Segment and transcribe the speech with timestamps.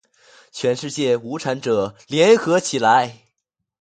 [0.51, 3.19] 全世界无产者，联合起来！